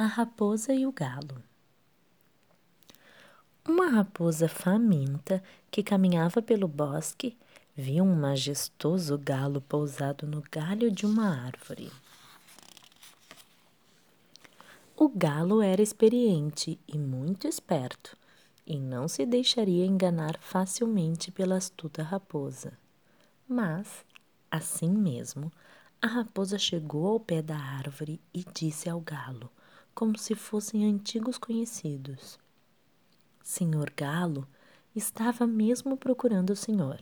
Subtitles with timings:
[0.00, 1.42] A Raposa e o Galo
[3.68, 7.36] Uma raposa faminta que caminhava pelo bosque
[7.74, 11.90] viu um majestoso galo pousado no galho de uma árvore.
[14.96, 18.16] O galo era experiente e muito esperto,
[18.64, 22.78] e não se deixaria enganar facilmente pela astuta raposa.
[23.48, 24.04] Mas,
[24.48, 25.52] assim mesmo,
[26.00, 29.50] a raposa chegou ao pé da árvore e disse ao galo:
[29.98, 32.38] como se fossem antigos conhecidos.
[33.42, 34.46] Senhor Galo
[34.94, 37.00] estava mesmo procurando o senhor.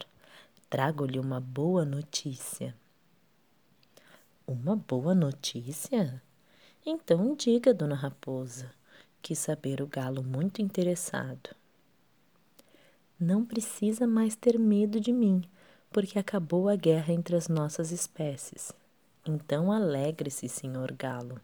[0.70, 2.74] Trago-lhe uma boa notícia.
[4.46, 6.22] Uma boa notícia?
[6.86, 8.72] Então diga, dona Raposa,
[9.20, 11.50] quis saber o galo muito interessado.
[13.20, 15.44] Não precisa mais ter medo de mim,
[15.92, 18.72] porque acabou a guerra entre as nossas espécies.
[19.22, 21.38] Então alegre-se, senhor galo.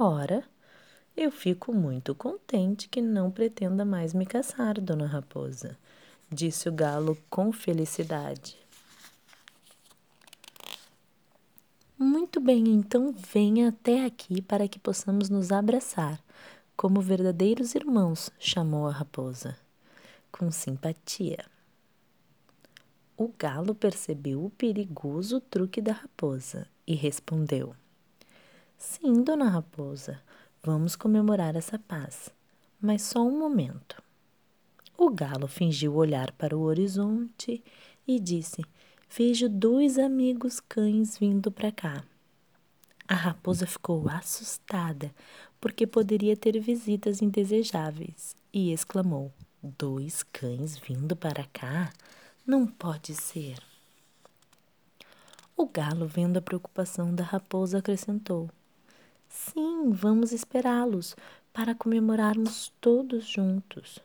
[0.00, 0.44] Ora,
[1.16, 5.76] eu fico muito contente que não pretenda mais me caçar, dona Raposa,
[6.30, 8.56] disse o galo com felicidade.
[11.98, 16.22] Muito bem, então venha até aqui para que possamos nos abraçar,
[16.76, 19.58] como verdadeiros irmãos, chamou a raposa,
[20.30, 21.44] com simpatia.
[23.16, 27.74] O galo percebeu o perigoso truque da raposa e respondeu.
[28.78, 30.22] Sim, dona Raposa,
[30.62, 32.30] vamos comemorar essa paz.
[32.80, 34.00] Mas só um momento.
[34.96, 37.62] O galo fingiu olhar para o horizonte
[38.06, 38.64] e disse:
[39.10, 42.04] Vejo dois amigos cães vindo para cá.
[43.08, 45.12] A raposa ficou assustada,
[45.60, 51.92] porque poderia ter visitas indesejáveis, e exclamou: Dois cães vindo para cá?
[52.46, 53.58] Não pode ser.
[55.56, 58.48] O galo, vendo a preocupação da raposa, acrescentou:
[59.58, 61.16] Sim, vamos esperá-los
[61.52, 63.98] para comemorarmos todos juntos.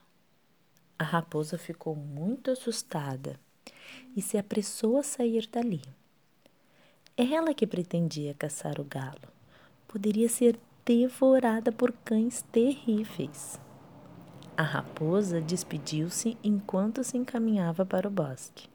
[0.97, 3.39] A raposa ficou muito assustada
[4.15, 5.83] e se apressou a sair dali.
[7.15, 9.31] Ela que pretendia caçar o galo
[9.87, 13.59] poderia ser devorada por cães terríveis.
[14.57, 18.67] A raposa despediu-se enquanto se encaminhava para o bosque.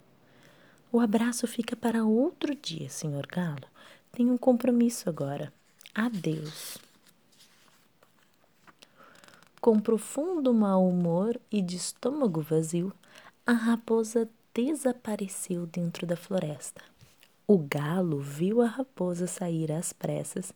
[0.92, 3.66] O abraço fica para outro dia, senhor galo.
[4.12, 5.52] Tenho um compromisso agora.
[6.00, 6.78] Adeus.
[9.60, 12.92] Com profundo mau humor e de estômago vazio,
[13.44, 16.80] a raposa desapareceu dentro da floresta.
[17.48, 20.52] O galo viu a raposa sair às pressas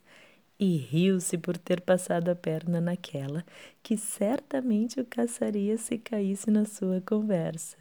[0.60, 3.44] e riu-se por ter passado a perna naquela
[3.82, 7.76] que certamente o caçaria se caísse na sua conversa.